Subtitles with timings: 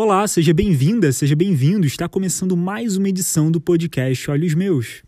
[0.00, 1.84] Olá, seja bem-vinda, seja bem-vindo.
[1.84, 5.02] Está começando mais uma edição do podcast Olhos Meus.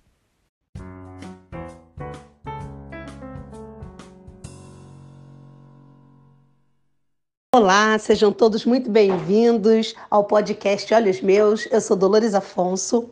[7.55, 11.69] Olá, sejam todos muito bem-vindos ao podcast Olhos Meus.
[11.71, 13.09] Eu sou Dolores Afonso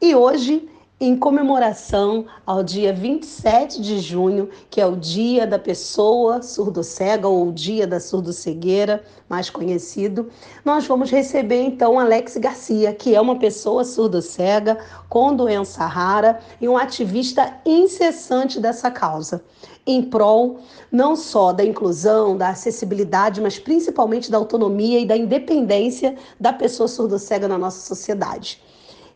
[0.00, 0.68] e hoje
[1.00, 7.48] em comemoração ao dia 27 de junho, que é o Dia da Pessoa Surdo-Cega ou
[7.48, 10.28] o Dia da Surdo-Cegueira, mais conhecido,
[10.64, 16.68] nós vamos receber então Alex Garcia, que é uma pessoa surdo-cega com doença rara e
[16.68, 19.44] um ativista incessante dessa causa,
[19.86, 20.58] em prol
[20.90, 26.88] não só da inclusão, da acessibilidade, mas principalmente da autonomia e da independência da pessoa
[26.88, 28.60] surdo-cega na nossa sociedade.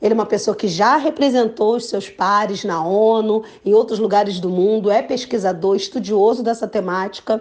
[0.02, 4.40] Ele é uma pessoa que já representou os seus pares na ONU, em outros lugares
[4.40, 7.40] do mundo, é pesquisador, estudioso dessa temática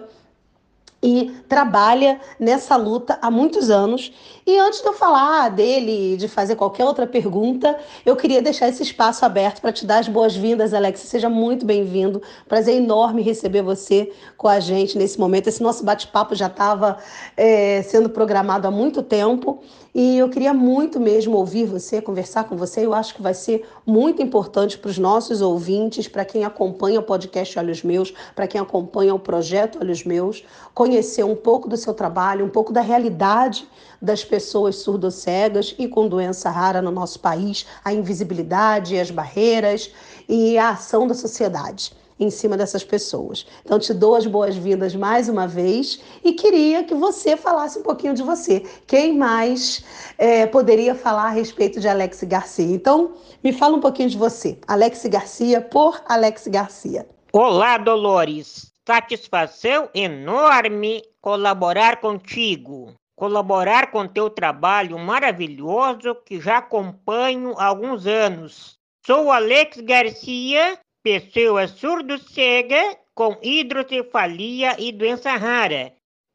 [1.02, 4.12] e trabalha nessa luta há muitos anos.
[4.44, 8.82] E antes de eu falar dele, de fazer qualquer outra pergunta, eu queria deixar esse
[8.82, 10.98] espaço aberto para te dar as boas-vindas, Alex.
[11.00, 12.20] Seja muito bem-vindo.
[12.48, 15.46] Prazer enorme receber você com a gente nesse momento.
[15.46, 16.98] Esse nosso bate-papo já estava
[17.36, 19.60] é, sendo programado há muito tempo
[19.94, 22.84] e eu queria muito mesmo ouvir você, conversar com você.
[22.84, 27.02] Eu acho que vai ser muito importante para os nossos ouvintes, para quem acompanha o
[27.04, 31.94] podcast Olhos Meus, para quem acompanha o projeto Olhos Meus, conhecer um pouco do seu
[31.94, 33.68] trabalho, um pouco da realidade
[34.00, 39.92] das pessoas surdo-cegas e com doença rara no nosso país, a invisibilidade, as barreiras
[40.26, 43.46] e a ação da sociedade em cima dessas pessoas.
[43.62, 48.14] Então, te dou as boas-vindas mais uma vez e queria que você falasse um pouquinho
[48.14, 48.60] de você.
[48.86, 49.84] Quem mais
[50.16, 52.74] é, poderia falar a respeito de Alex Garcia?
[52.74, 53.12] Então,
[53.44, 54.58] me fala um pouquinho de você.
[54.66, 57.06] Alex Garcia, por Alex Garcia.
[57.34, 58.72] Olá, Dolores.
[58.86, 62.94] Satisfação enorme colaborar contigo.
[63.22, 68.80] Colaborar com teu trabalho maravilhoso que já acompanho há alguns anos.
[69.06, 75.92] Sou Alex Garcia pessoa surdo-cega com hidrocefalia e doença rara,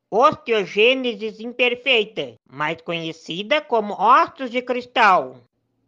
[0.10, 5.42] osteogênese imperfeita, mais conhecida como ossos de cristal.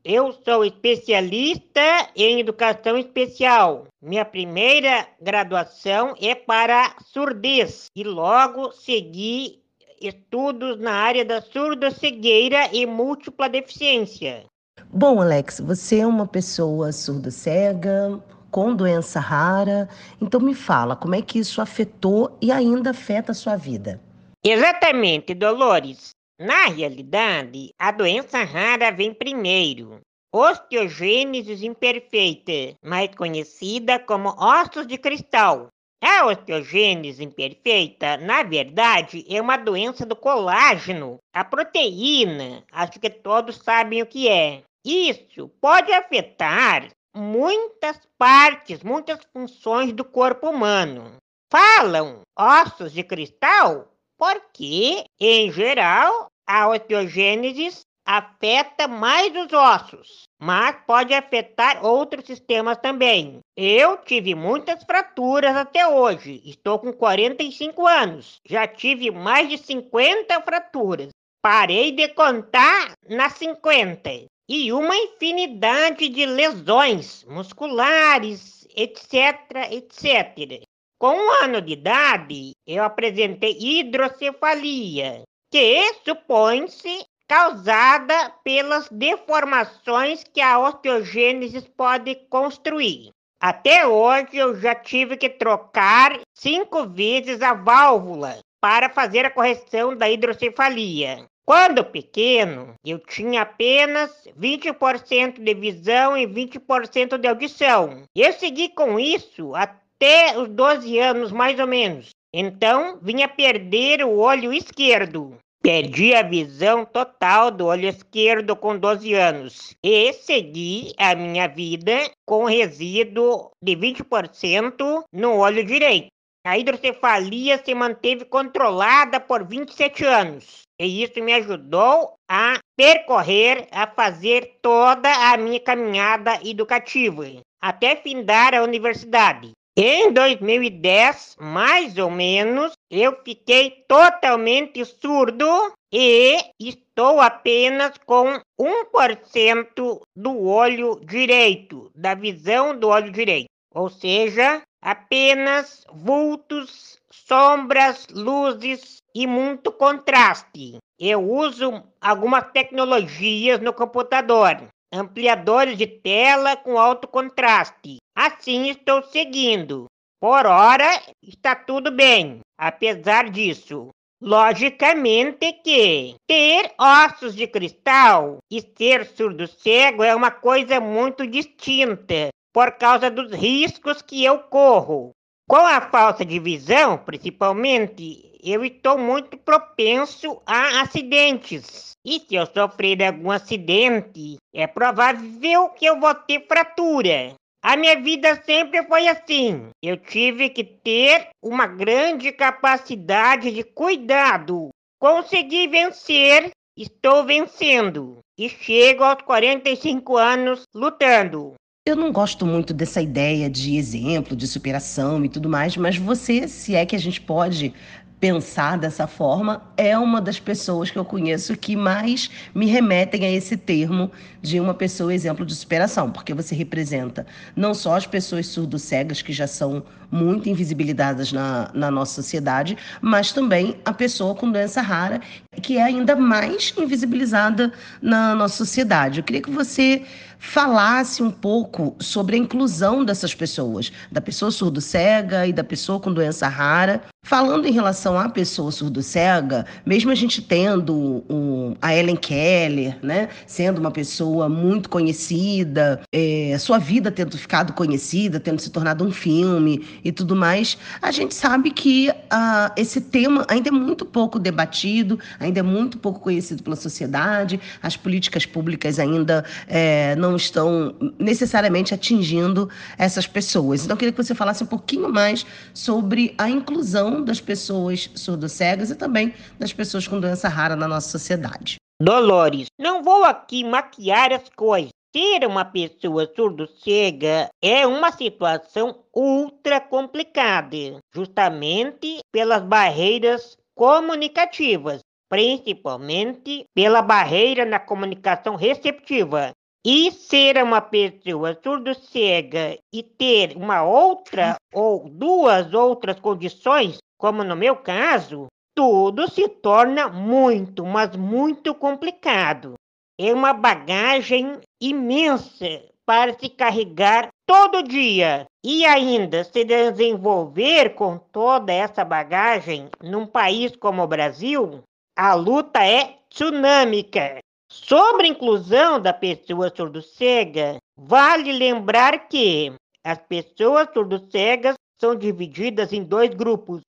[0.03, 3.87] Eu sou especialista em educação especial.
[4.01, 9.59] Minha primeira graduação é para surdez e logo segui
[10.01, 14.45] estudos na área da surdo-cegueira e múltipla deficiência.
[14.91, 18.21] Bom, Alex, você é uma pessoa surdo-cega,
[18.51, 19.87] com doença rara.
[20.21, 24.01] Então me fala, como é que isso afetou e ainda afeta a sua vida?
[24.43, 26.11] Exatamente, Dolores.
[26.39, 29.99] Na realidade, a doença rara vem primeiro.
[30.33, 35.67] Osteogênese imperfeita, mais conhecida como ossos de cristal.
[36.01, 42.63] A osteogênese imperfeita, na verdade, é uma doença do colágeno, a proteína.
[42.71, 44.63] Acho que todos sabem o que é.
[44.85, 51.17] Isso pode afetar muitas partes, muitas funções do corpo humano.
[51.51, 61.13] Falam ossos de cristal porque, em geral, a osteogênese afeta mais os ossos, mas pode
[61.13, 63.37] afetar outros sistemas também.
[63.55, 70.41] Eu tive muitas fraturas até hoje, estou com 45 anos, já tive mais de 50
[70.41, 71.09] fraturas.
[71.39, 80.63] Parei de contar nas 50 e uma infinidade de lesões musculares, etc, etc.
[80.97, 85.21] Com um ano de idade, eu apresentei hidrocefalia,
[85.51, 93.11] que supõe-se causada pelas deformações que a osteogênese pode construir.
[93.39, 99.95] Até hoje eu já tive que trocar cinco vezes a válvula para fazer a correção
[99.95, 101.25] da hidrocefalia.
[101.45, 108.03] Quando pequeno, eu tinha apenas 20% de visão e 20% de audição.
[108.15, 112.09] Eu segui com isso até os 12 anos, mais ou menos.
[112.33, 115.37] Então, vinha perder o olho esquerdo.
[115.61, 122.09] Perdi a visão total do olho esquerdo com 12 anos e segui a minha vida
[122.25, 126.07] com resíduo de 20% no olho direito.
[126.45, 130.61] A hidrocefalia se manteve controlada por 27 anos.
[130.79, 137.25] E isso me ajudou a percorrer, a fazer toda a minha caminhada educativa,
[137.61, 139.51] até findar a universidade.
[139.81, 145.47] Em 2010, mais ou menos, eu fiquei totalmente surdo
[145.89, 153.47] e estou apenas com 1% do olho direito, da visão do olho direito.
[153.73, 160.77] Ou seja, Apenas vultos, sombras, luzes e muito contraste.
[160.97, 167.97] Eu uso algumas tecnologias no computador, ampliadores de tela com alto contraste.
[168.21, 169.85] Assim estou seguindo.
[170.19, 170.89] Por hora
[171.23, 172.41] está tudo bem.
[172.59, 180.81] Apesar disso, logicamente que ter ossos de cristal e ser surdo cego é uma coisa
[180.81, 185.11] muito distinta por causa dos riscos que eu corro.
[185.47, 191.91] Com a falta de visão, principalmente, eu estou muito propenso a acidentes.
[192.05, 197.33] E se eu sofrer algum acidente, é provável que eu vou ter fratura.
[197.61, 199.69] A minha vida sempre foi assim.
[199.83, 204.69] Eu tive que ter uma grande capacidade de cuidado.
[204.97, 208.19] Consegui vencer, estou vencendo.
[208.37, 211.55] E chego aos 45 anos lutando.
[211.85, 216.47] Eu não gosto muito dessa ideia de exemplo, de superação e tudo mais, mas você,
[216.47, 217.73] se é que a gente pode
[218.19, 223.31] pensar dessa forma, é uma das pessoas que eu conheço que mais me remetem a
[223.31, 224.11] esse termo
[224.41, 227.25] de uma pessoa exemplo de superação, porque você representa
[227.55, 233.31] não só as pessoas surdo-cegas, que já são muito invisibilizadas na, na nossa sociedade, mas
[233.31, 235.21] também a pessoa com doença rara,
[235.61, 237.71] que é ainda mais invisibilizada
[238.01, 239.19] na nossa sociedade.
[239.19, 240.03] Eu queria que você
[240.39, 246.11] falasse um pouco sobre a inclusão dessas pessoas, da pessoa surdo-cega e da pessoa com
[246.11, 247.01] doença rara.
[247.21, 253.27] Falando em relação à pessoa surdo-cega, mesmo a gente tendo um, a Ellen Keller, né,
[253.45, 259.11] sendo uma pessoa muito conhecida, é, sua vida tendo ficado conhecida, tendo se tornado um
[259.11, 264.39] filme e tudo mais, a gente sabe que uh, esse tema ainda é muito pouco
[264.39, 270.35] debatido, ainda é muito pouco conhecido pela sociedade, as políticas públicas ainda é, não não
[270.35, 273.83] estão necessariamente atingindo essas pessoas.
[273.83, 278.91] Então, eu queria que você falasse um pouquinho mais sobre a inclusão das pessoas surdo-cegas
[278.91, 281.75] e também das pessoas com doença rara na nossa sociedade.
[282.01, 284.91] Dolores, não vou aqui maquiar as coisas.
[285.13, 297.01] Ser uma pessoa surdo-cega é uma situação ultra complicada, justamente pelas barreiras comunicativas, principalmente pela
[297.01, 299.51] barreira na comunicação receptiva,
[299.85, 307.55] e ser uma pessoa surdo-cega e ter uma outra ou duas outras condições, como no
[307.55, 312.73] meu caso, tudo se torna muito, mas muito complicado.
[313.19, 321.71] É uma bagagem imensa para se carregar todo dia e ainda se desenvolver com toda
[321.71, 324.83] essa bagagem num país como o Brasil,
[325.15, 327.39] a luta é tsunâmica.
[327.71, 332.73] Sobre a inclusão da pessoa surdo-cega, vale lembrar que
[333.03, 336.81] as pessoas surdo-cegas são divididas em dois grupos.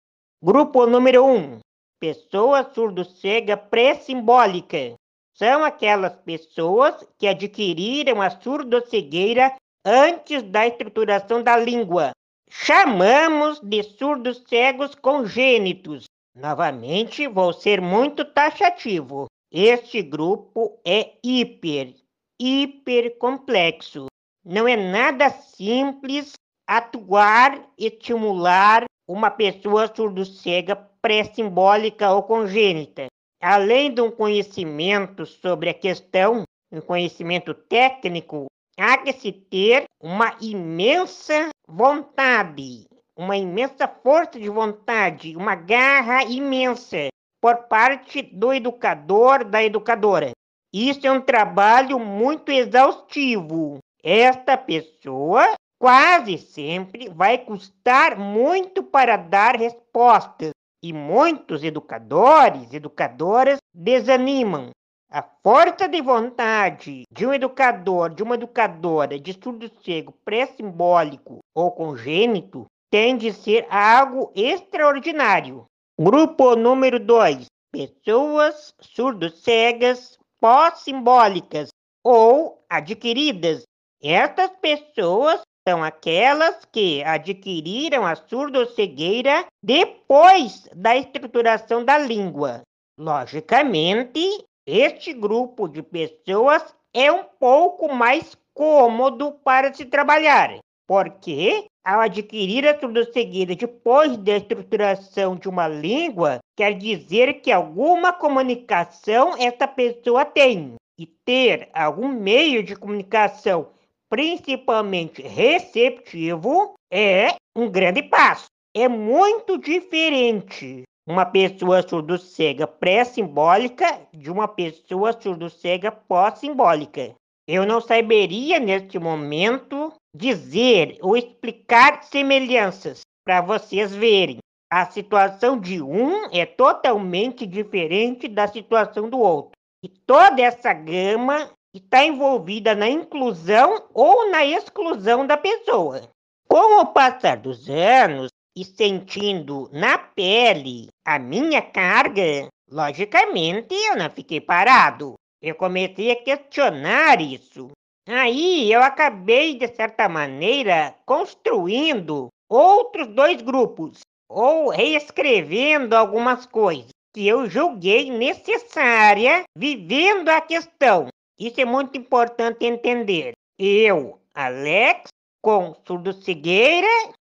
[0.43, 1.59] Grupo número 1, um,
[2.01, 4.95] pessoa surdo-cega pré-simbólica.
[5.35, 9.55] São aquelas pessoas que adquiriram a surdo-cegueira
[9.85, 12.13] antes da estruturação da língua.
[12.49, 16.05] Chamamos de surdos cegos congênitos.
[16.35, 19.27] Novamente, vou ser muito taxativo.
[19.53, 21.97] Este grupo é hiper,
[22.41, 24.07] hiper complexo.
[24.45, 33.09] Não é nada simples atuar e estimular uma pessoa surdo-cega pré-simbólica ou congênita.
[33.43, 38.47] Além de um conhecimento sobre a questão, um conhecimento técnico,
[38.79, 42.85] há que se ter uma imensa vontade,
[43.17, 47.09] uma imensa força de vontade, uma garra imensa
[47.41, 50.33] por parte do educador, da educadora.
[50.73, 53.79] Isso é um trabalho muito exaustivo.
[54.03, 60.51] Esta pessoa quase sempre vai custar muito para dar respostas
[60.83, 64.71] e muitos educadores, educadoras desanimam.
[65.13, 71.73] A força de vontade de um educador, de uma educadora de estudo cego pré-simbólico ou
[71.73, 75.65] congênito tem de ser algo extraordinário.
[76.03, 77.45] Grupo número 2.
[77.71, 81.69] Pessoas surdo-cegas pós-simbólicas
[82.03, 83.65] ou adquiridas.
[84.03, 92.63] Estas pessoas são aquelas que adquiriram a surdo-cegueira depois da estruturação da língua.
[92.99, 94.23] Logicamente,
[94.67, 102.67] este grupo de pessoas é um pouco mais cômodo para se trabalhar, porque ao adquirir
[102.67, 110.25] a surdo-cegueira depois da estruturação de uma língua, quer dizer que alguma comunicação essa pessoa
[110.25, 110.75] tem.
[110.99, 113.69] E ter algum meio de comunicação
[114.11, 118.47] principalmente receptivo, é um grande passo.
[118.75, 127.15] É muito diferente uma pessoa surdo-cega pré-simbólica de uma pessoa surdo-cega pós-simbólica.
[127.49, 134.39] Eu não saberia, neste momento, dizer ou explicar semelhanças para vocês verem.
[134.73, 139.53] A situação de um é totalmente diferente da situação do outro.
[139.83, 146.09] E toda essa gama está envolvida na inclusão ou na exclusão da pessoa.
[146.49, 154.11] Com o passar dos anos e sentindo na pele a minha carga, logicamente eu não
[154.11, 155.15] fiquei parado.
[155.43, 157.71] Eu comecei a questionar isso.
[158.13, 167.29] Aí eu acabei, de certa maneira, construindo outros dois grupos, ou reescrevendo algumas coisas que
[167.29, 171.07] eu julguei necessária vivendo a questão.
[171.39, 173.31] Isso é muito importante entender.
[173.57, 176.89] Eu, Alex, com surdo-cegueira,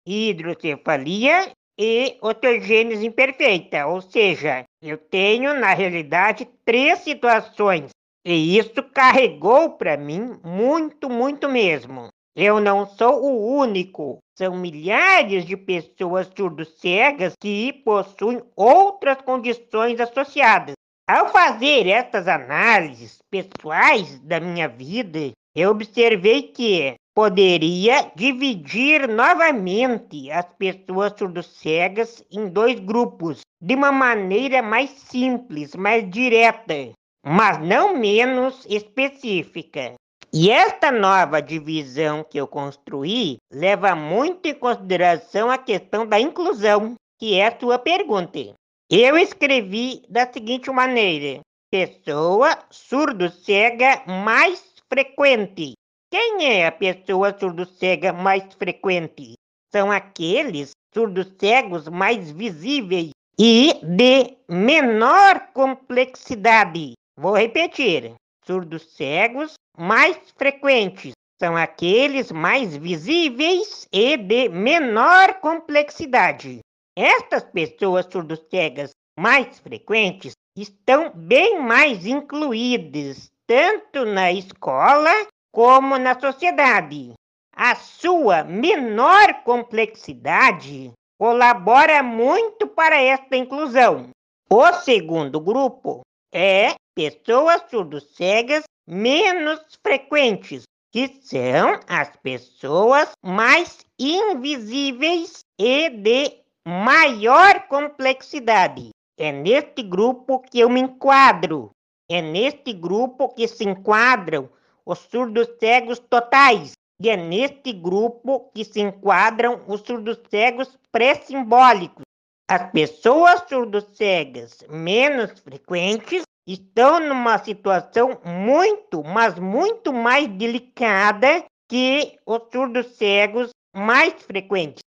[0.06, 7.90] hidrocefalia e otorgênese imperfeita, ou seja, eu tenho na realidade três situações
[8.30, 12.08] e isso carregou para mim muito, muito mesmo.
[12.37, 14.18] Eu não sou o único.
[14.37, 20.75] São milhares de pessoas surdo-cegas que possuem outras condições associadas.
[21.08, 30.44] Ao fazer essas análises pessoais da minha vida, eu observei que poderia dividir novamente as
[30.58, 36.92] pessoas surdo-cegas em dois grupos, de uma maneira mais simples, mais direta,
[37.25, 39.95] mas não menos específica.
[40.33, 46.95] E esta nova divisão que eu construí leva muito em consideração a questão da inclusão,
[47.19, 48.55] que é a sua pergunta.
[48.91, 55.73] Eu escrevi da seguinte maneira: pessoa surdo-cega mais frequente.
[56.11, 59.35] Quem é a pessoa surdo-cega mais frequente?
[59.71, 68.15] São aqueles surdos-cegos mais visíveis e de menor complexidade, Vou repetir:
[68.47, 76.61] surdos cegos mais frequentes são aqueles mais visíveis e de menor complexidade.
[76.97, 85.11] Estas pessoas surdos cegas mais frequentes estão bem mais incluídas tanto na escola
[85.53, 87.15] como na sociedade.
[87.53, 94.11] A sua menor complexidade colabora muito para esta inclusão.
[94.49, 105.90] O segundo grupo é pessoas surdo-cegas menos frequentes, que são as pessoas mais invisíveis e
[105.90, 108.88] de maior complexidade.
[109.17, 111.71] É neste grupo que eu me enquadro.
[112.11, 114.50] É neste grupo que se enquadram
[114.85, 116.73] os surdos cegos totais.
[117.00, 122.02] E é neste grupo que se enquadram os surdos cegos pré-simbólicos.
[122.50, 132.40] As pessoas surdo-cegas menos frequentes estão numa situação muito, mas muito mais delicada que os
[132.50, 134.83] surdos cegos mais frequentes.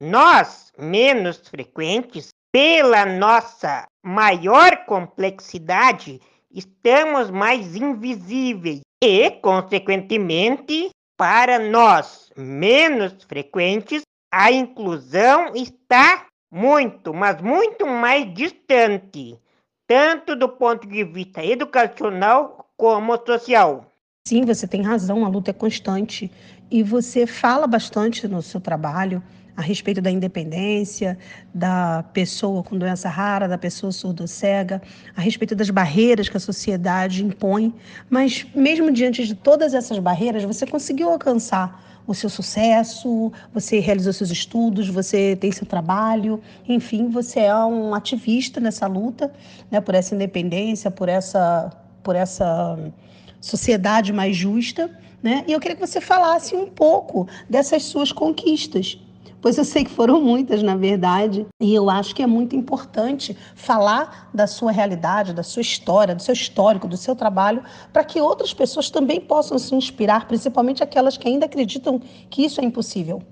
[0.00, 13.24] Nós, menos frequentes, pela nossa maior complexidade, estamos mais invisíveis e, consequentemente, para nós menos
[13.24, 14.02] frequentes,
[14.32, 19.38] a inclusão está muito, mas muito mais distante,
[19.90, 23.92] tanto do ponto de vista educacional como social.
[24.24, 26.30] Sim, você tem razão, a luta é constante
[26.70, 29.20] e você fala bastante no seu trabalho
[29.56, 31.18] a respeito da independência,
[31.52, 34.80] da pessoa com doença rara, da pessoa surdo-cega,
[35.16, 37.74] a respeito das barreiras que a sociedade impõe,
[38.08, 44.12] mas mesmo diante de todas essas barreiras, você conseguiu alcançar o seu sucesso, você realizou
[44.12, 49.32] seus estudos, você tem seu trabalho, enfim, você é um ativista nessa luta,
[49.70, 51.70] né, por essa independência, por essa,
[52.02, 52.78] por essa
[53.40, 54.90] sociedade mais justa,
[55.22, 55.44] né?
[55.46, 58.98] E eu queria que você falasse um pouco dessas suas conquistas
[59.40, 63.36] pois eu sei que foram muitas, na verdade, e eu acho que é muito importante
[63.54, 68.20] falar da sua realidade, da sua história, do seu histórico, do seu trabalho, para que
[68.20, 71.98] outras pessoas também possam se inspirar, principalmente aquelas que ainda acreditam
[72.30, 73.22] que isso é impossível.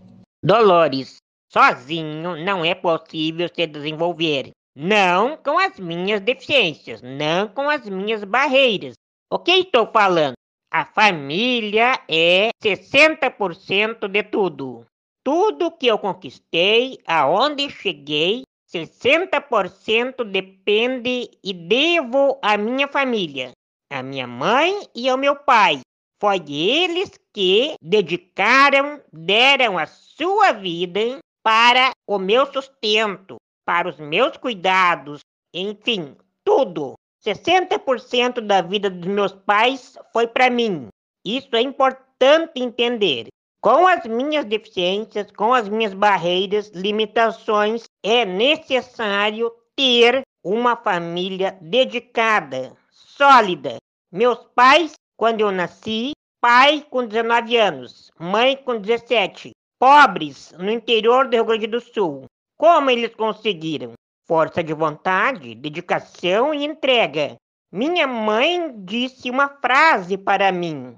[0.42, 1.16] Dolores,
[1.52, 4.50] sozinho não é possível se desenvolver.
[4.76, 8.94] Não com as minhas deficiências, não com as minhas barreiras.
[9.28, 10.34] O que estou falando?
[10.70, 14.84] A família é 60% de tudo.
[15.30, 23.50] Tudo que eu conquistei, aonde cheguei, 60% depende e devo à minha família,
[23.92, 25.80] à minha mãe e ao meu pai.
[26.18, 34.34] Foi eles que dedicaram, deram a sua vida para o meu sustento, para os meus
[34.38, 35.20] cuidados,
[35.52, 36.94] enfim, tudo.
[37.22, 40.88] 60% da vida dos meus pais foi para mim.
[41.22, 43.26] Isso é importante entender.
[43.60, 52.76] Com as minhas deficiências, com as minhas barreiras, limitações, é necessário ter uma família dedicada,
[52.88, 53.78] sólida.
[54.12, 61.26] Meus pais, quando eu nasci, pai com 19 anos, mãe com 17, pobres no interior
[61.26, 62.26] do Rio Grande do Sul.
[62.56, 63.94] Como eles conseguiram?
[64.24, 67.34] Força de vontade, dedicação e entrega.
[67.72, 70.96] Minha mãe disse uma frase para mim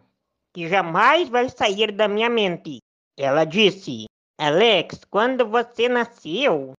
[0.53, 2.79] que jamais vai sair da minha mente.
[3.19, 4.07] Ela disse:
[4.39, 6.73] Alex, quando você nasceu,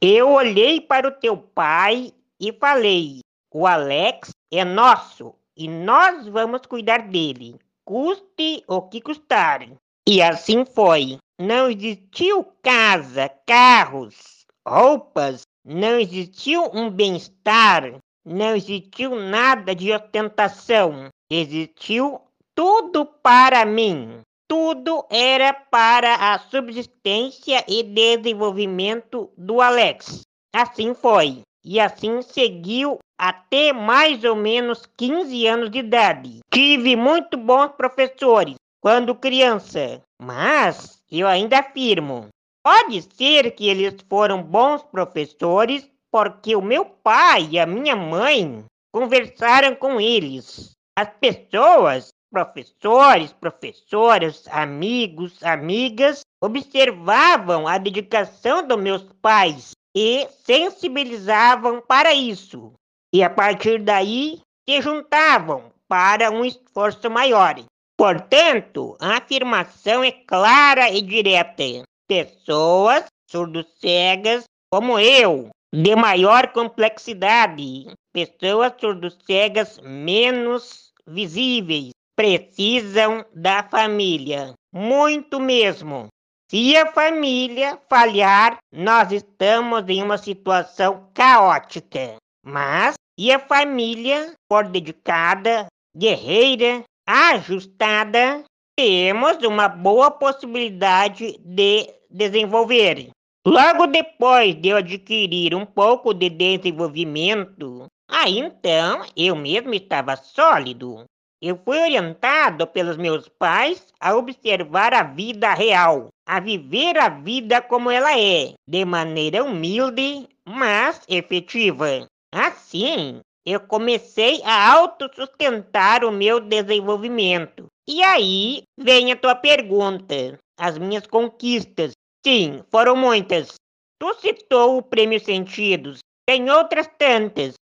[0.00, 3.20] eu olhei para o teu pai e falei:
[3.52, 9.68] o Alex é nosso e nós vamos cuidar dele, custe o que custar.
[10.08, 11.18] E assim foi.
[11.38, 21.08] Não existiu casa, carros, roupas, não existiu um bem-estar, não existiu nada de ostentação.
[21.30, 22.20] Existiu
[22.54, 24.20] tudo para mim.
[24.48, 30.22] Tudo era para a subsistência e desenvolvimento do Alex.
[30.54, 31.40] Assim foi.
[31.64, 36.40] E assim seguiu até mais ou menos 15 anos de idade.
[36.52, 42.28] Tive muito bons professores quando criança, mas eu ainda afirmo:
[42.64, 48.64] pode ser que eles foram bons professores porque o meu pai e a minha mãe
[48.92, 50.72] conversaram com eles.
[50.98, 62.14] As pessoas Professores, professoras, amigos, amigas observavam a dedicação dos meus pais e sensibilizavam para
[62.14, 62.72] isso.
[63.12, 67.56] E a partir daí se juntavam para um esforço maior.
[67.98, 71.84] Portanto, a afirmação é clara e direta.
[72.08, 85.40] Pessoas surdo-cegas como eu, de maior complexidade, pessoas surdo-cegas menos visíveis, precisam da família, muito
[85.40, 86.08] mesmo.
[86.50, 92.16] Se a família falhar, nós estamos em uma situação caótica.
[92.44, 98.44] Mas se a família for dedicada, guerreira, ajustada,
[98.76, 103.10] temos uma boa possibilidade de desenvolver.
[103.46, 111.04] Logo depois de eu adquirir um pouco de desenvolvimento, aí então eu mesmo estava sólido.
[111.42, 117.60] Eu fui orientado pelos meus pais a observar a vida real, a viver a vida
[117.60, 122.06] como ela é, de maneira humilde, mas efetiva.
[122.32, 127.66] Assim, eu comecei a autossustentar o meu desenvolvimento.
[127.88, 131.90] E aí vem a tua pergunta, as minhas conquistas.
[132.24, 133.54] Sim, foram muitas.
[133.98, 137.54] Tu citou o Prêmio Sentidos, tem outras tantas.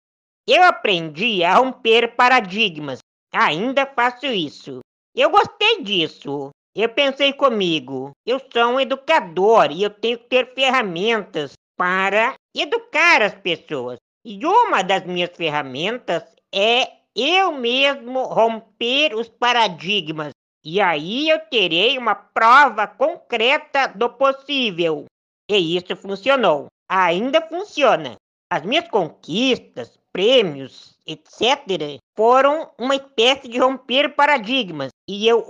[0.45, 2.99] Eu aprendi a romper paradigmas,
[3.33, 4.79] Ainda faço isso.
[5.15, 6.49] Eu gostei disso.
[6.75, 13.21] Eu pensei comigo, eu sou um educador e eu tenho que ter ferramentas para educar
[13.21, 13.97] as pessoas.
[14.23, 20.31] E uma das minhas ferramentas é eu mesmo romper os paradigmas.
[20.63, 25.05] E aí eu terei uma prova concreta do possível.
[25.49, 26.67] E isso funcionou.
[26.87, 28.15] Ainda funciona.
[28.51, 34.89] As minhas conquistas, prêmios, etc., foram uma espécie de romper paradigmas.
[35.07, 35.45] E eu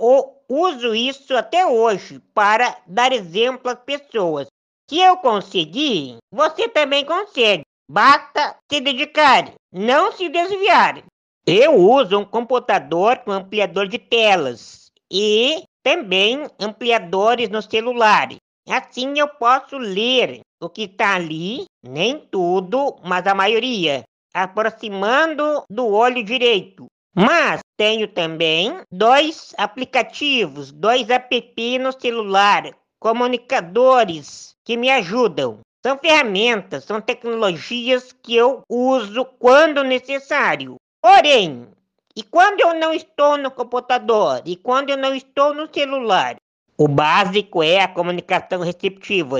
[0.48, 4.46] uso isso até hoje para dar exemplo às pessoas.
[4.88, 7.62] Se eu conseguir, você também consegue.
[7.88, 11.02] Basta se dedicar, não se desviar.
[11.46, 18.28] Eu uso um computador com ampliador de telas e também ampliadores no celular.
[18.68, 25.86] Assim eu posso ler o que está ali, nem tudo, mas a maioria aproximando do
[25.86, 26.86] olho direito.
[27.14, 35.60] Mas tenho também dois aplicativos, dois app no celular, comunicadores que me ajudam.
[35.84, 40.76] São ferramentas, são tecnologias que eu uso quando necessário.
[41.02, 41.66] Porém,
[42.14, 44.42] e quando eu não estou no computador?
[44.44, 46.36] E quando eu não estou no celular?
[46.76, 49.38] O básico é a comunicação receptiva.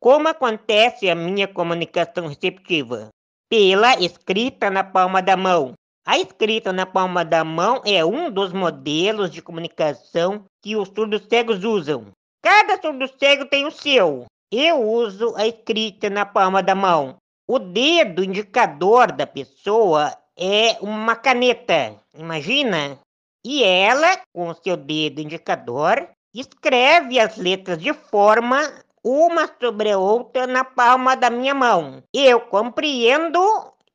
[0.00, 3.08] Como acontece a minha comunicação receptiva?
[3.52, 5.74] Pela escrita na palma da mão.
[6.06, 11.26] A escrita na palma da mão é um dos modelos de comunicação que os surdos
[11.28, 12.06] cegos usam.
[12.42, 14.24] Cada surdo cego tem o seu.
[14.50, 17.16] Eu uso a escrita na palma da mão.
[17.46, 21.94] O dedo indicador da pessoa é uma caneta.
[22.16, 22.98] Imagina?
[23.44, 28.62] E ela, com seu dedo indicador, escreve as letras de forma
[29.04, 32.02] uma sobre a outra na palma da minha mão.
[32.12, 33.40] Eu compreendo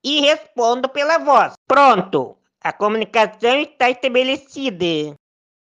[0.03, 1.53] e respondo pela voz.
[1.67, 5.15] Pronto, a comunicação está estabelecida.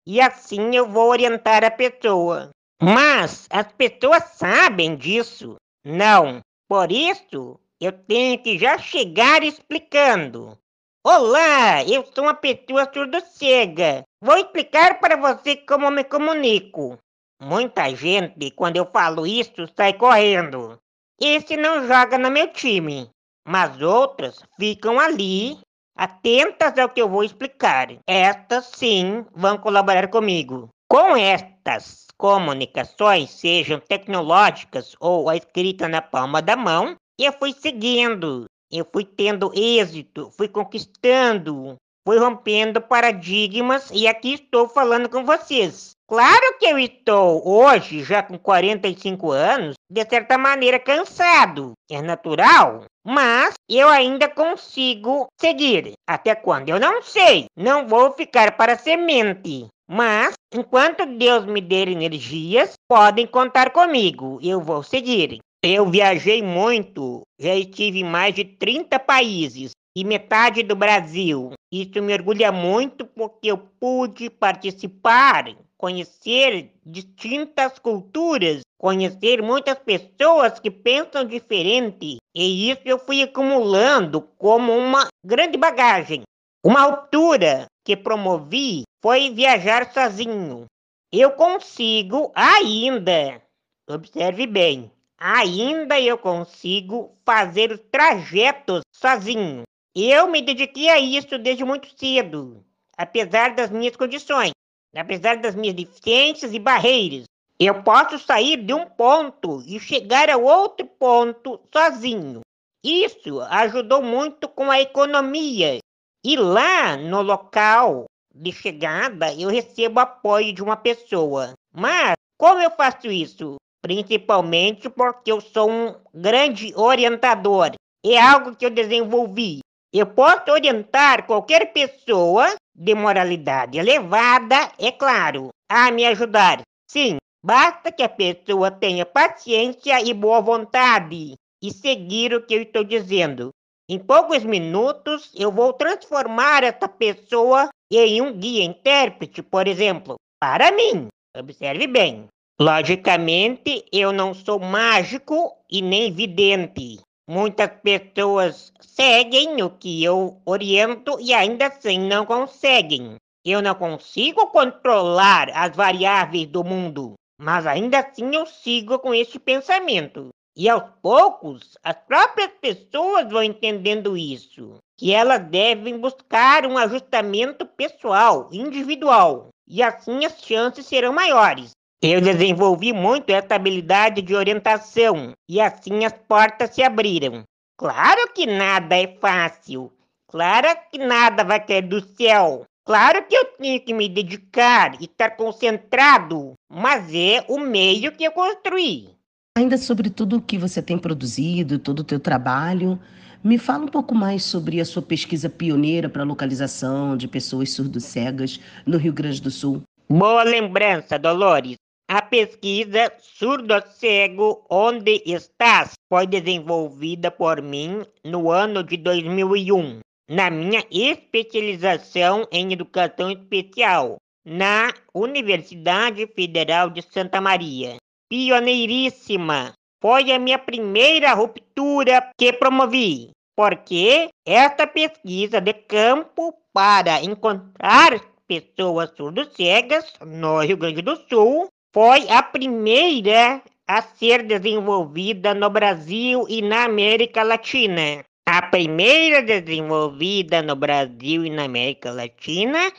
[0.07, 2.50] E assim eu vou orientar a pessoa.
[2.83, 5.57] Mas as pessoas sabem disso?
[5.85, 6.40] Não.
[6.68, 10.59] Por isso, eu tenho que já chegar explicando.
[11.05, 14.03] Olá, eu sou uma pessoa surdo-cega.
[14.22, 16.98] Vou explicar para você como me comunico.
[17.40, 20.79] Muita gente, quando eu falo isso, sai correndo.
[21.18, 23.09] Esse não joga no meu time,
[23.48, 25.59] mas outras ficam ali,
[25.96, 27.88] atentas ao que eu vou explicar.
[28.07, 30.68] Estas sim vão colaborar comigo.
[30.87, 38.44] Com estas comunicações, sejam tecnológicas ou a escrita na palma da mão, eu fui seguindo,
[38.70, 41.76] eu fui tendo êxito, fui conquistando,
[42.07, 45.92] fui rompendo paradigmas e aqui estou falando com vocês.
[46.11, 51.75] Claro que eu estou hoje, já com 45 anos, de certa maneira cansado.
[51.88, 55.92] É natural, mas eu ainda consigo seguir.
[56.09, 56.68] Até quando?
[56.68, 57.44] Eu não sei.
[57.57, 59.68] Não vou ficar para semente.
[59.88, 64.40] Mas, enquanto Deus me der energias, podem contar comigo.
[64.42, 65.38] Eu vou seguir.
[65.62, 71.53] Eu viajei muito, já estive em mais de 30 países e metade do Brasil.
[71.73, 75.44] Isso me orgulha muito porque eu pude participar,
[75.81, 82.19] conhecer distintas culturas, conhecer muitas pessoas que pensam diferente.
[82.37, 86.21] E isso eu fui acumulando como uma grande bagagem.
[86.62, 90.66] Uma altura que promovi foi viajar sozinho.
[91.11, 93.43] Eu consigo ainda,
[93.88, 99.62] observe bem, ainda eu consigo fazer os trajetos sozinho.
[99.97, 102.62] Eu me dediquei a isso desde muito cedo,
[102.99, 104.53] apesar das minhas condições,
[104.94, 107.24] apesar das minhas deficiências e barreiras.
[107.59, 112.40] Eu posso sair de um ponto e chegar a outro ponto sozinho.
[112.83, 115.79] Isso ajudou muito com a economia.
[116.24, 121.53] E lá no local de chegada eu recebo apoio de uma pessoa.
[121.74, 123.57] Mas como eu faço isso?
[123.81, 127.72] principalmente porque eu sou um grande orientador.
[128.05, 129.61] É algo que eu desenvolvi.
[129.92, 136.62] Eu posso orientar qualquer pessoa de moralidade elevada, é claro, a me ajudar.
[136.90, 142.62] Sim, basta que a pessoa tenha paciência e boa vontade e seguir o que eu
[142.62, 143.51] estou dizendo.
[143.87, 150.73] Em poucos minutos, eu vou transformar essa pessoa em um guia intérprete, por exemplo, para
[150.73, 151.09] mim.
[151.37, 152.29] Observe bem.
[152.59, 157.01] Logicamente, eu não sou mágico e nem vidente.
[157.33, 163.14] Muitas pessoas seguem o que eu oriento e ainda assim não conseguem.
[163.45, 169.38] Eu não consigo controlar as variáveis do mundo, mas ainda assim eu sigo com este
[169.38, 170.31] pensamento.
[170.57, 177.64] E aos poucos, as próprias pessoas vão entendendo isso, que elas devem buscar um ajustamento
[177.64, 181.71] pessoal, individual, e assim as chances serão maiores.
[182.03, 187.45] Eu desenvolvi muito essa habilidade de orientação e assim as portas se abriram.
[187.77, 189.93] Claro que nada é fácil.
[190.27, 192.65] Claro que nada vai cair do céu.
[192.87, 198.25] Claro que eu tenho que me dedicar e estar concentrado, mas é o meio que
[198.25, 199.11] eu construí.
[199.59, 202.99] Ainda sobre tudo o que você tem produzido, todo o teu trabalho,
[203.45, 207.73] me fala um pouco mais sobre a sua pesquisa pioneira para a localização de pessoas
[207.73, 209.83] surdo-cegas no Rio Grande do Sul.
[210.09, 211.77] Boa lembrança, Dolores.
[212.12, 220.51] A pesquisa Surdo Cego Onde Estás foi desenvolvida por mim no ano de 2001, na
[220.51, 227.99] minha especialização em educação especial, na Universidade Federal de Santa Maria.
[228.29, 229.75] Pioneiríssima!
[230.03, 238.18] Foi a minha primeira ruptura que promovi, porque esta pesquisa de campo para encontrar
[238.49, 246.46] pessoas surdo-cegas no Rio Grande do Sul foi a primeira a ser desenvolvida no Brasil
[246.48, 248.24] e na América Latina.
[248.48, 252.92] A primeira desenvolvida no Brasil e na América Latina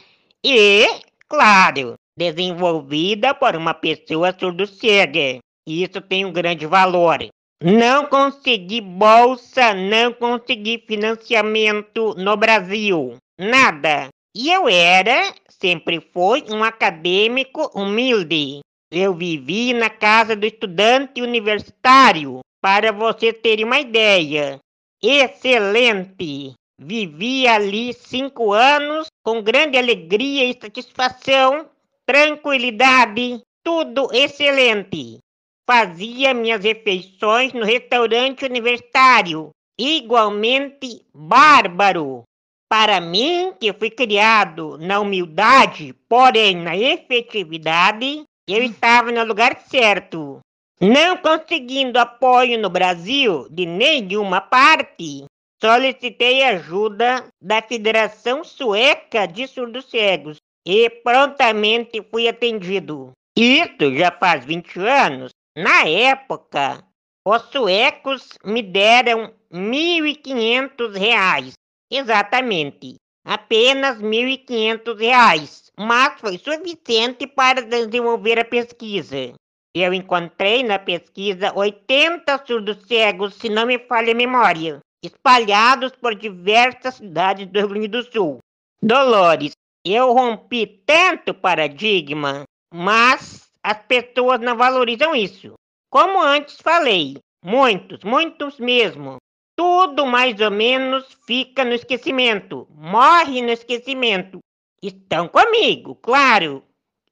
[0.44, 0.86] e,
[1.30, 5.40] claro, desenvolvida por uma pessoa surdo-cega.
[5.66, 7.20] Isso tem um grande valor.
[7.64, 13.16] Não consegui bolsa, não consegui financiamento no Brasil.
[13.40, 14.10] Nada.
[14.36, 18.62] E eu era, sempre fui, um acadêmico humilde.
[18.92, 24.60] Eu vivi na casa do estudante universitário, para você ter uma ideia.
[25.02, 26.54] Excelente!
[26.78, 31.70] Vivi ali cinco anos com grande alegria e satisfação,
[32.06, 35.20] tranquilidade, tudo excelente.
[35.66, 42.24] Fazia minhas refeições no restaurante universitário, igualmente bárbaro.
[42.68, 50.40] Para mim, que fui criado na humildade, porém na efetividade, eu estava no lugar certo.
[50.80, 55.26] Não conseguindo apoio no Brasil de nenhuma parte,
[55.62, 63.12] solicitei ajuda da Federação Sueca de Surdos Cegos e prontamente fui atendido.
[63.38, 65.32] Isso já faz 20 anos.
[65.56, 66.84] Na época,
[67.26, 71.54] os suecos me deram R$ 1.500.
[71.92, 72.96] Exatamente.
[73.24, 75.72] Apenas R$ 1.500.
[75.78, 79.34] Mas foi suficiente para desenvolver a pesquisa.
[79.74, 86.14] Eu encontrei na pesquisa 80 surdos cegos, se não me falha a memória, espalhados por
[86.14, 88.40] diversas cidades do Rio Grande do Sul.
[88.82, 89.54] Dolores,
[89.86, 95.54] eu rompi tanto paradigma, mas as pessoas não valorizam isso.
[95.90, 99.18] Como antes falei, muitos, muitos mesmo.
[99.56, 104.40] Tudo mais ou menos fica no esquecimento, morre no esquecimento.
[104.82, 106.64] Estão comigo, claro.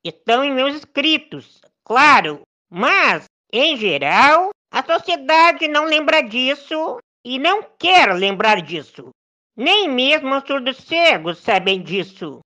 [0.04, 2.41] Estão em meus escritos, claro.
[2.69, 9.10] Mas, em geral, a sociedade não lembra disso e não quer lembrar disso.
[9.56, 12.39] Nem mesmo os surdos cegos sabem disso.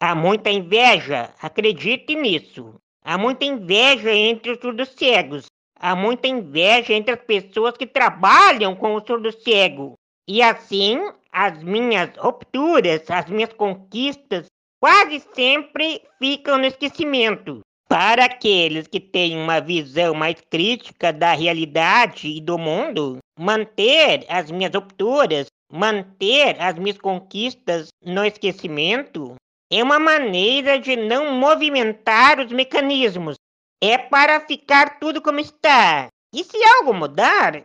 [0.00, 2.74] Há muita inveja, acredite nisso.
[3.04, 5.46] Há muita inveja entre os surdos cegos.
[5.82, 9.94] Há muita inveja entre as pessoas que trabalham com o surdo cego.
[10.28, 11.00] E assim,
[11.32, 14.46] as minhas rupturas, as minhas conquistas,
[14.78, 17.60] quase sempre ficam no esquecimento.
[17.88, 24.50] Para aqueles que têm uma visão mais crítica da realidade e do mundo, manter as
[24.50, 29.34] minhas rupturas, manter as minhas conquistas no esquecimento
[29.72, 33.36] é uma maneira de não movimentar os mecanismos.
[33.82, 36.08] É para ficar tudo como está.
[36.34, 37.64] E se algo mudar,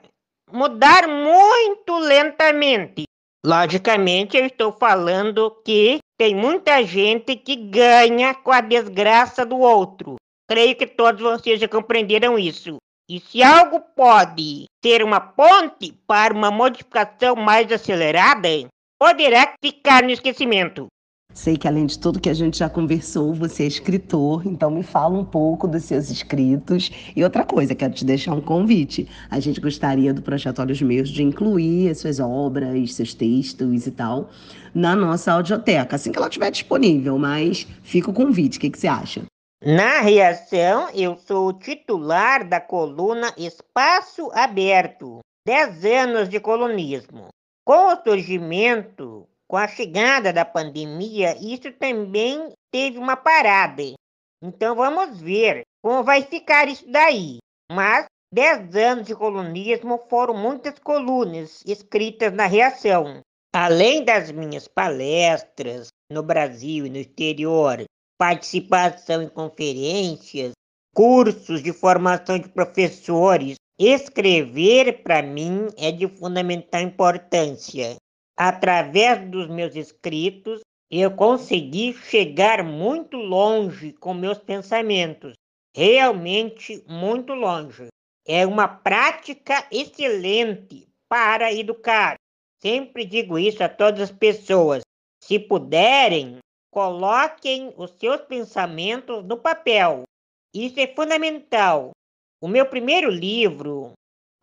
[0.52, 3.04] mudar muito lentamente.
[3.46, 10.16] Logicamente, eu estou falando que tem muita gente que ganha com a desgraça do outro.
[10.50, 12.78] Creio que todos vocês já compreenderam isso.
[13.10, 18.50] E se algo pode ter uma ponte para uma modificação mais acelerada,
[19.00, 20.88] poderá ficar no esquecimento.
[21.36, 24.82] Sei que além de tudo que a gente já conversou, você é escritor, então me
[24.82, 26.90] fala um pouco dos seus escritos.
[27.14, 29.06] E outra coisa, quero te deixar um convite.
[29.30, 33.92] A gente gostaria do Projeto Olhos Meus de incluir as suas obras, seus textos e
[33.92, 34.30] tal
[34.74, 37.20] na nossa audioteca, assim que ela estiver disponível.
[37.20, 39.24] Mas fica o convite, o que, que você acha?
[39.62, 47.28] Na reação, eu sou o titular da coluna Espaço Aberto, 10 anos de colunismo.
[47.66, 53.84] Com o surgimento com a chegada da pandemia, isso também teve uma parada.
[54.42, 57.38] Então vamos ver como vai ficar isso daí.
[57.72, 63.22] Mas 10 anos de colunismo foram muitas colunas escritas na reação.
[63.56, 67.84] Além das minhas palestras no Brasil e no exterior,
[68.18, 70.52] participação em conferências,
[70.94, 77.96] cursos de formação de professores, escrever para mim é de fundamental importância
[78.36, 85.34] através dos meus escritos, eu consegui chegar muito longe com meus pensamentos,
[85.76, 87.88] realmente muito longe.
[88.28, 92.16] É uma prática excelente para educar.
[92.60, 94.82] Sempre digo isso a todas as pessoas.
[95.24, 96.38] Se puderem,
[96.72, 100.04] coloquem os seus pensamentos no papel.
[100.54, 101.92] Isso é fundamental.
[102.42, 103.94] O meu primeiro livro,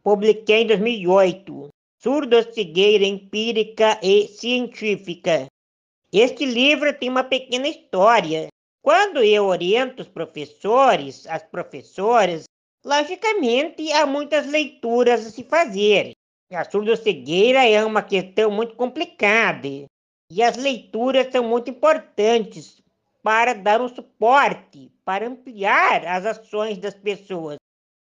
[0.03, 1.69] publiquei em 2008,
[2.03, 5.47] surdo-cegueira empírica e científica.
[6.13, 8.49] Este livro tem uma pequena história.
[8.83, 12.43] Quando eu oriento os professores, as professoras,
[12.85, 16.11] logicamente há muitas leituras a se fazer.
[16.53, 22.83] A surdo-cegueira é uma questão muito complicada e as leituras são muito importantes
[23.23, 27.59] para dar um suporte, para ampliar as ações das pessoas.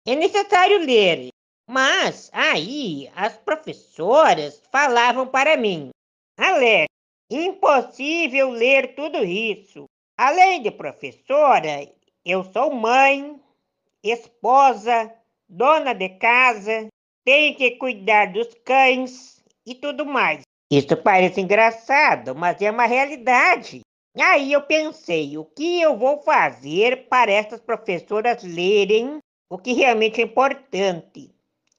[0.07, 1.29] É necessário ler,
[1.67, 5.89] mas aí as professoras falavam para mim:
[6.37, 6.87] Alex,
[7.29, 9.85] impossível ler tudo isso.
[10.17, 11.87] Além de professora,
[12.23, 13.39] eu sou mãe,
[14.03, 15.11] esposa,
[15.49, 16.87] dona de casa,
[17.25, 20.41] tenho que cuidar dos cães e tudo mais.
[20.71, 23.81] Isso parece engraçado, mas é uma realidade.
[24.19, 29.17] Aí eu pensei, o que eu vou fazer para essas professoras lerem
[29.49, 31.33] o que realmente é importante?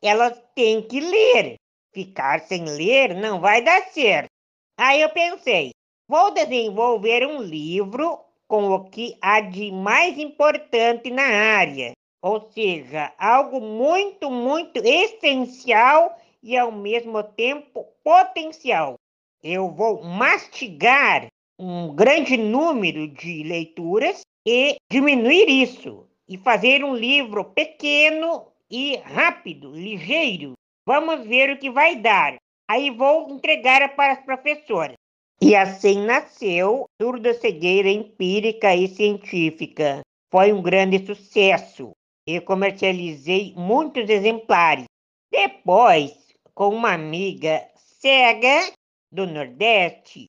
[0.06, 1.54] Elas têm que ler.
[1.92, 4.28] Ficar sem ler não vai dar certo.
[4.76, 5.70] Aí eu pensei,
[6.08, 13.12] vou desenvolver um livro com o que há de mais importante na área, ou seja,
[13.16, 18.94] algo muito, muito essencial e ao mesmo tempo potencial.
[19.42, 21.26] Eu vou mastigar
[21.58, 29.70] um grande número de leituras e diminuir isso e fazer um livro pequeno e rápido,
[29.70, 30.54] ligeiro.
[30.86, 32.36] Vamos ver o que vai dar.
[32.68, 34.96] Aí vou entregar para as professoras.
[35.40, 40.00] E assim nasceu Surda Cegueira Empírica e Científica.
[40.30, 41.92] Foi um grande sucesso.
[42.26, 44.86] Eu comercializei muitos exemplares.
[45.30, 46.12] Depois,
[46.54, 48.72] com uma amiga cega
[49.12, 50.26] do Nordeste,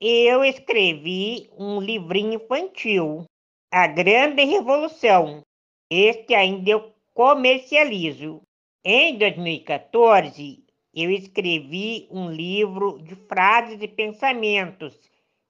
[0.00, 3.24] eu escrevi um livrinho infantil,
[3.72, 5.42] A Grande Revolução.
[5.90, 8.42] Este ainda eu comercializo.
[8.84, 14.96] Em 2014, eu escrevi um livro de frases e pensamentos,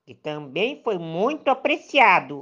[0.07, 2.41] que também foi muito apreciado.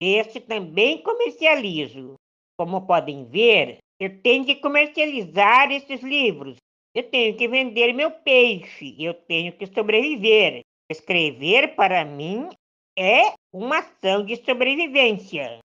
[0.00, 2.14] Este também comercializo.
[2.56, 6.54] Como podem ver, eu tenho que comercializar esses livros.
[6.94, 8.94] Eu tenho que vender meu peixe.
[9.00, 10.60] Eu tenho que sobreviver.
[10.88, 12.48] Escrever, para mim,
[12.96, 15.58] é uma ação de sobrevivência.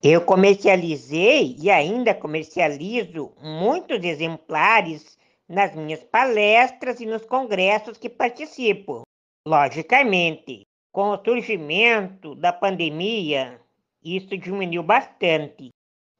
[0.00, 9.02] Eu comercializei e ainda comercializo muitos exemplares nas minhas palestras e nos congressos que participo.
[9.44, 13.60] Logicamente, com o surgimento da pandemia,
[14.00, 15.70] isso diminuiu bastante.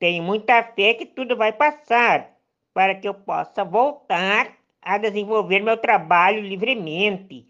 [0.00, 2.36] Tenho muita fé que tudo vai passar
[2.74, 7.46] para que eu possa voltar a desenvolver meu trabalho livremente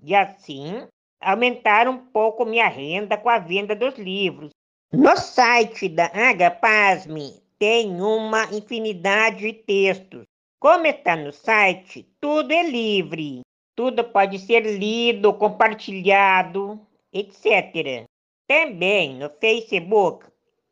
[0.00, 0.86] e assim
[1.20, 4.53] aumentar um pouco minha renda com a venda dos livros.
[4.96, 10.24] No site da Agapasme tem uma infinidade de textos
[10.64, 13.42] como está no site, tudo é livre.
[13.76, 16.80] Tudo pode ser lido, compartilhado,
[17.12, 18.06] etc.
[18.48, 20.26] Também no Facebook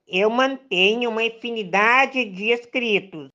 [0.09, 3.29] eu mantenho uma infinidade de escritos.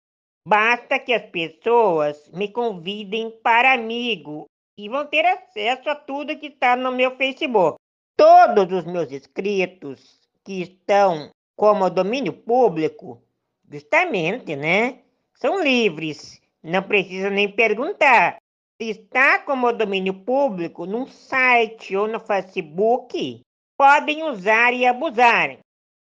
[0.47, 4.45] Basta que as pessoas me convidem para amigo
[4.79, 7.77] e vão ter acesso a tudo que está no meu Facebook.
[8.15, 13.21] Todos os meus escritos que estão como domínio público,
[13.69, 14.99] justamente, né,
[15.35, 16.39] são livres.
[16.63, 18.37] Não precisa nem perguntar.
[18.81, 23.41] Se está como domínio público num site ou no Facebook,
[23.77, 25.57] podem usar e abusar.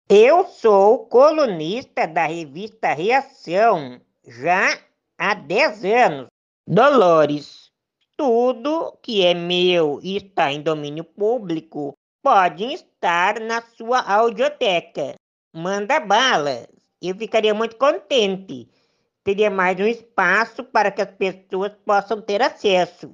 [0.09, 4.76] Eu sou colunista da revista Reação já
[5.16, 6.26] há 10 anos.
[6.66, 7.70] Dolores,
[8.16, 15.14] tudo que é meu e está em domínio público pode estar na sua audioteca.
[15.54, 16.68] Manda bala.
[17.00, 18.68] Eu ficaria muito contente
[19.24, 23.11] teria mais um espaço para que as pessoas possam ter acesso.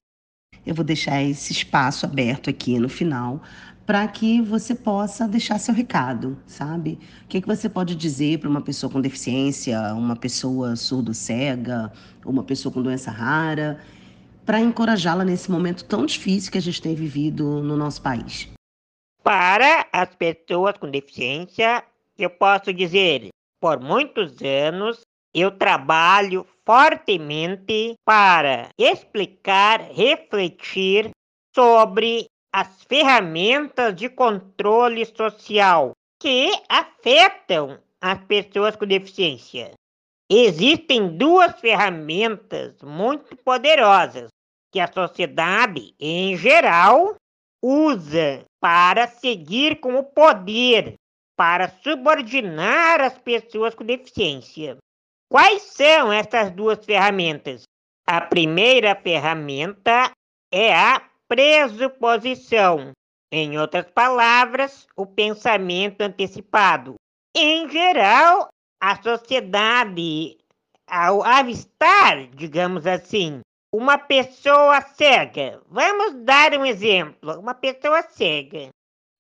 [0.64, 3.42] Eu vou deixar esse espaço aberto aqui no final
[3.86, 6.98] para que você possa deixar seu recado, sabe?
[7.24, 11.90] O que, que você pode dizer para uma pessoa com deficiência, uma pessoa surdo-cega,
[12.24, 13.78] uma pessoa com doença rara,
[14.44, 18.50] para encorajá-la nesse momento tão difícil que a gente tem vivido no nosso país?
[19.28, 21.84] Para as pessoas com deficiência,
[22.16, 23.28] eu posso dizer,
[23.60, 25.02] por muitos anos,
[25.34, 31.10] eu trabalho fortemente para explicar, refletir
[31.54, 39.72] sobre as ferramentas de controle social que afetam as pessoas com deficiência.
[40.30, 44.28] Existem duas ferramentas muito poderosas
[44.72, 47.14] que a sociedade, em geral,
[47.62, 50.94] usa para seguir com o poder,
[51.36, 54.76] para subordinar as pessoas com deficiência.
[55.30, 57.62] Quais são essas duas ferramentas?
[58.06, 60.10] A primeira ferramenta
[60.52, 62.92] é a presuposição.
[63.30, 66.94] Em outras palavras, o pensamento antecipado.
[67.36, 68.48] Em geral,
[68.80, 70.38] a sociedade,
[70.86, 73.40] ao avistar, digamos assim,
[73.72, 78.68] uma pessoa cega, vamos dar um exemplo: uma pessoa cega.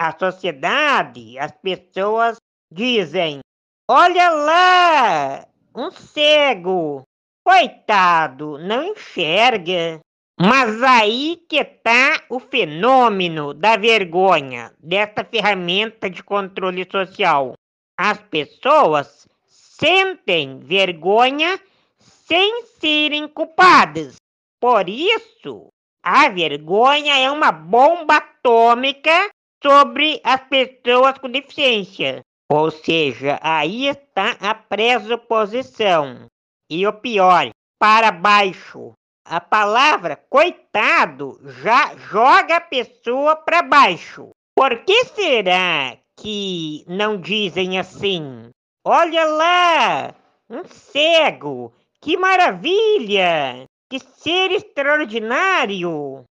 [0.00, 2.36] A sociedade, as pessoas
[2.72, 3.40] dizem:
[3.88, 7.02] olha lá, um cego.
[7.44, 10.00] Coitado, não enxerga.
[10.40, 17.54] Mas aí que tá o fenômeno da vergonha dessa ferramenta de controle social.
[17.98, 21.58] As pessoas sentem vergonha
[21.98, 24.16] sem serem culpadas.
[24.60, 25.68] Por isso,
[26.02, 29.30] a vergonha é uma bomba atômica
[29.62, 32.22] sobre as pessoas com deficiência.
[32.50, 36.26] Ou seja, aí está a presuposição.
[36.70, 38.92] E o pior, para baixo,
[39.24, 44.30] a palavra coitado já joga a pessoa para baixo.
[44.56, 48.50] Por que será que não dizem assim?
[48.84, 50.14] Olha lá,
[50.48, 53.66] um cego, que maravilha!
[53.90, 56.24] Que ser extraordinário!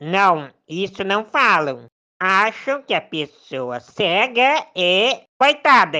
[0.00, 1.86] Não, isso não falam.
[2.20, 5.98] Acham que a pessoa cega é coitada.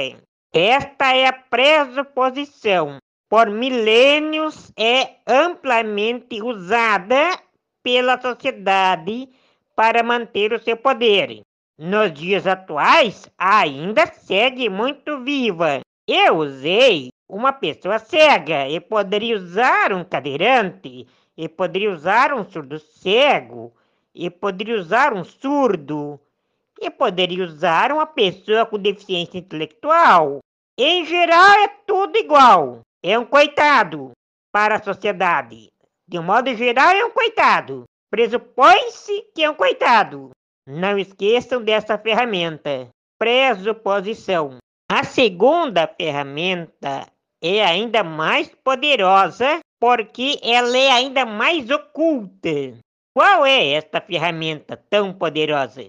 [0.52, 2.98] Esta é a pressuposição.
[3.28, 7.38] Por milênios é amplamente usada
[7.82, 9.28] pela sociedade
[9.76, 11.42] para manter o seu poder.
[11.78, 15.80] Nos dias atuais, ainda segue muito viva.
[16.06, 21.05] Eu usei uma pessoa cega e poderia usar um cadeirante,
[21.37, 23.74] e poderia usar um surdo cego,
[24.14, 26.20] e poderia usar um surdo,
[26.80, 30.39] e poderia usar uma pessoa com deficiência intelectual.
[30.78, 32.80] Em geral, é tudo igual.
[33.03, 34.12] É um coitado
[34.53, 35.72] para a sociedade.
[36.07, 37.82] De um modo geral, é um coitado.
[38.11, 40.30] Pressupõe-se que é um coitado.
[40.68, 42.89] Não esqueçam dessa ferramenta.
[43.18, 44.59] Pressuposição.
[44.89, 47.07] A segunda ferramenta
[47.47, 52.78] é ainda mais poderosa porque ela é ainda mais oculta.
[53.12, 55.86] Qual é esta ferramenta tão poderosa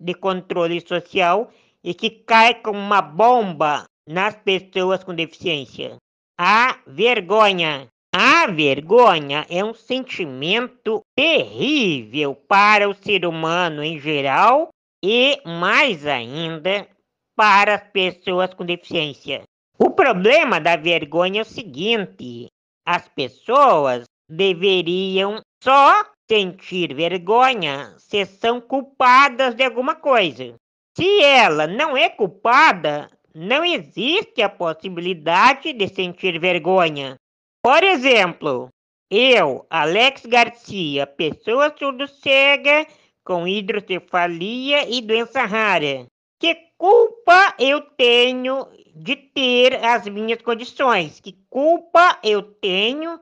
[0.00, 1.52] de controle social
[1.84, 5.96] e que cai como uma bomba nas pessoas com deficiência?
[6.38, 7.86] A vergonha.
[8.12, 14.70] A vergonha é um sentimento terrível para o ser humano em geral
[15.04, 16.88] e, mais ainda,
[17.36, 19.42] para as pessoas com deficiência.
[19.82, 22.48] O problema da vergonha é o seguinte:
[22.86, 30.54] as pessoas deveriam só sentir vergonha se são culpadas de alguma coisa.
[30.94, 37.16] Se ela não é culpada, não existe a possibilidade de sentir vergonha.
[37.62, 38.68] Por exemplo,
[39.10, 42.86] eu, Alex Garcia, pessoa surdo-cega
[43.24, 46.06] com hidrocefalia e doença rara.
[46.38, 48.66] Que culpa eu tenho
[48.96, 51.20] de ter as minhas condições?
[51.20, 53.20] Que culpa eu tenho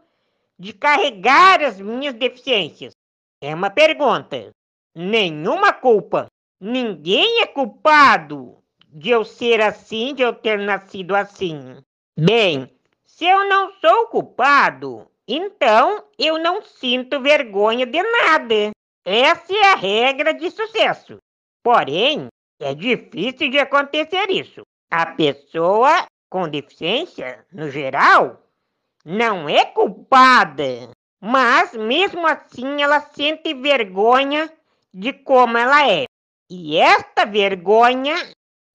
[0.57, 2.93] de carregar as minhas deficiências?
[3.43, 4.53] É uma pergunta.
[4.95, 6.27] Nenhuma culpa.
[6.61, 11.83] Ninguém é culpado de eu ser assim, de eu ter nascido assim.
[12.17, 12.73] Bem,
[13.05, 18.71] se eu não sou culpado, então eu não sinto vergonha de nada.
[19.05, 21.19] Essa é a regra de sucesso.
[21.61, 22.29] Porém,
[22.61, 24.63] é difícil de acontecer isso.
[24.91, 28.43] A pessoa com deficiência, no geral,
[29.05, 30.91] não é culpada,
[31.21, 34.53] mas mesmo assim ela sente vergonha
[34.93, 36.05] de como ela é.
[36.51, 38.15] E esta vergonha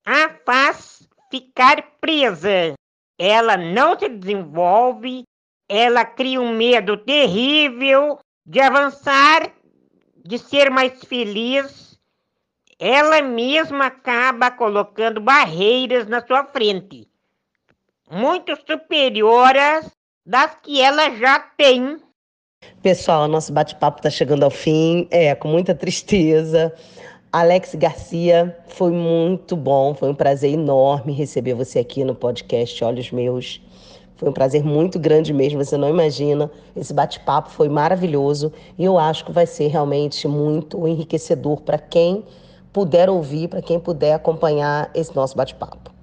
[0.05, 2.73] a faz ficar presa.
[3.19, 5.23] Ela não se desenvolve,
[5.69, 9.51] ela cria um medo terrível de avançar,
[10.25, 11.92] de ser mais feliz
[12.79, 17.07] ela mesma acaba colocando barreiras na sua frente,
[18.09, 19.91] muito superioras
[20.25, 21.97] das que ela já tem.
[22.81, 26.73] Pessoal, nosso bate-papo está chegando ao fim, é, com muita tristeza.
[27.31, 33.11] Alex Garcia, foi muito bom, foi um prazer enorme receber você aqui no podcast Olhos
[33.11, 33.59] Meus.
[34.15, 36.49] Foi um prazer muito grande mesmo, você não imagina.
[36.75, 42.23] Esse bate-papo foi maravilhoso e eu acho que vai ser realmente muito enriquecedor para quem
[42.73, 45.93] puder ouvir, para quem puder acompanhar esse nosso bate-papo.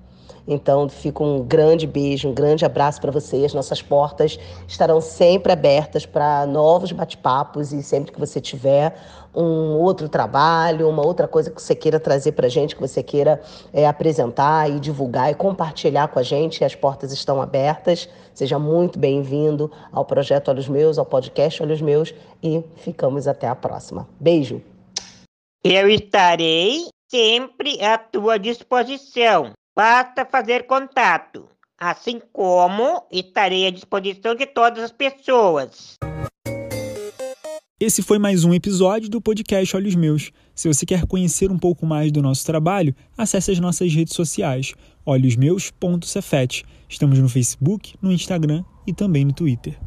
[0.47, 3.55] Então, fica um grande beijo, um grande abraço para vocês.
[3.55, 8.95] Nossas portas estarão sempre abertas para novos bate-papos e sempre que você tiver
[9.33, 13.01] um outro trabalho, uma outra coisa que você queira trazer para a gente, que você
[13.01, 13.41] queira
[13.73, 18.09] é, apresentar e divulgar e compartilhar com a gente, as portas estão abertas.
[18.35, 22.13] Seja muito bem-vindo ao projeto Olhos Meus, ao podcast Olhos Meus
[22.43, 24.09] e ficamos até a próxima.
[24.19, 24.70] Beijo!
[25.63, 29.53] Eu estarei sempre à tua disposição.
[29.77, 35.97] Basta fazer contato, assim como estarei à disposição de todas as pessoas.
[37.79, 40.33] Esse foi mais um episódio do podcast Olhos Meus.
[40.55, 44.73] Se você quer conhecer um pouco mais do nosso trabalho, acesse as nossas redes sociais,
[45.05, 46.65] olhosmeus.cefet.
[46.89, 49.79] Estamos no Facebook, no Instagram e também no Twitter.